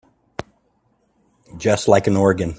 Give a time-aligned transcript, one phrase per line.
[1.57, 2.49] Just like an organ.